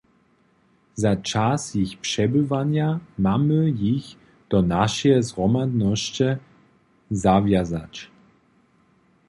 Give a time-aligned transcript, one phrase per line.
[0.95, 4.07] Za čas jich přebywanja mamy jich
[4.49, 6.29] do našeje zhromadnosće
[7.11, 7.95] zawjazać.